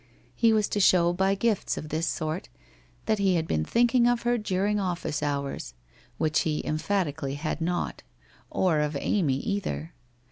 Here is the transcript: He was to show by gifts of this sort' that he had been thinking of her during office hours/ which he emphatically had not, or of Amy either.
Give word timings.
He 0.33 0.51
was 0.51 0.67
to 0.69 0.79
show 0.79 1.13
by 1.13 1.35
gifts 1.35 1.77
of 1.77 1.89
this 1.89 2.07
sort' 2.07 2.49
that 3.05 3.19
he 3.19 3.35
had 3.35 3.47
been 3.47 3.63
thinking 3.63 4.07
of 4.07 4.23
her 4.23 4.35
during 4.39 4.79
office 4.79 5.21
hours/ 5.21 5.75
which 6.17 6.39
he 6.39 6.65
emphatically 6.65 7.35
had 7.35 7.61
not, 7.61 8.01
or 8.49 8.79
of 8.79 8.97
Amy 8.99 9.37
either. 9.37 9.93